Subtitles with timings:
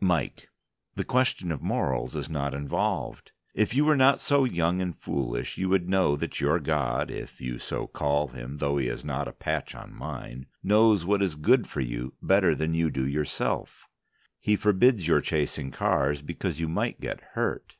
[0.00, 0.48] MIKE:
[0.94, 3.32] The question of morals is not involved.
[3.52, 7.42] If you were not so young and foolish you would know that your God (if
[7.42, 11.34] you so call Him, though He is not a patch on mine) knows what is
[11.36, 13.86] good for you better than you do yourself.
[14.40, 17.76] He forbids your chasing cars because you might get hurt.